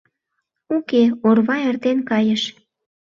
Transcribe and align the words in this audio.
Уке, 0.75 1.03
орва 1.27 1.57
эртен 1.69 1.97
кайыш. 2.09 2.41